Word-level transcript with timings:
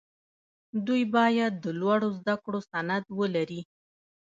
دوی 0.87 1.03
باید 1.15 1.53
د 1.63 1.65
لوړو 1.79 2.09
زدکړو 2.19 2.59
سند 2.71 3.05
ولري. 3.19 3.61